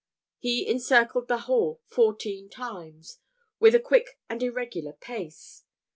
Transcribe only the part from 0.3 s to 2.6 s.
He encircled the hall fourteen